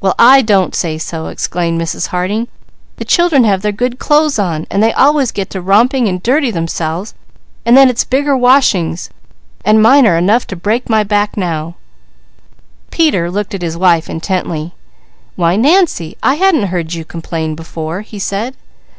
"Well, 0.00 0.14
I 0.18 0.40
don't 0.40 0.74
say 0.74 0.96
so!" 0.96 1.26
exclaimed 1.26 1.78
Mrs. 1.78 2.06
Harding. 2.06 2.48
"The 2.96 3.04
children 3.04 3.44
have 3.44 3.60
their 3.60 3.72
good 3.72 3.98
clothes 3.98 4.38
on 4.38 4.66
and 4.70 4.82
they 4.82 4.94
always 4.94 5.32
get 5.32 5.50
to 5.50 5.60
romping 5.60 6.08
and 6.08 6.22
dirty 6.22 6.50
themselves 6.50 7.12
and 7.66 7.76
then 7.76 7.90
it's 7.90 8.04
bigger 8.04 8.34
washings 8.34 9.10
and 9.62 9.82
mine 9.82 10.06
are 10.06 10.16
enough 10.16 10.46
to 10.46 10.56
break 10.56 10.88
my 10.88 11.02
back 11.04 11.32
right 11.36 11.40
now." 11.40 11.74
Peter 12.90 13.30
looked 13.30 13.54
at 13.54 13.60
his 13.60 13.76
wife 13.76 14.08
intently. 14.08 14.72
"Why 15.36 15.56
Nancy, 15.56 16.16
I 16.22 16.36
hadn't 16.36 16.68
heard 16.68 16.94
you 16.94 17.04
complain 17.04 17.54
before!" 17.54 18.00
he 18.00 18.18
said. 18.18 18.56